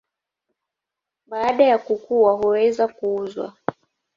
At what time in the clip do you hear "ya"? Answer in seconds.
1.63-1.77